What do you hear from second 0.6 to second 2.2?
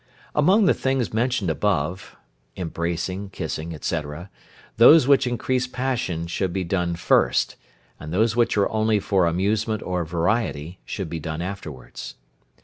the things mentioned above,